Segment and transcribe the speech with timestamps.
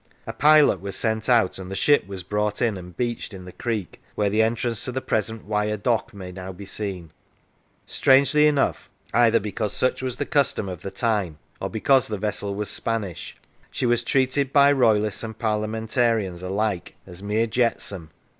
[0.25, 3.51] A pilot was sent out, and the ship was brought in and beached in the
[3.51, 7.11] creek where the entrance to the present Wyre dock may now be seen.
[7.85, 12.55] Strangely enough either because such was the custom of the time, or because the vessel
[12.55, 13.37] was Spanish
[13.69, 18.09] she was treated by Royalists and Parliamentarians alike as mere jetsam.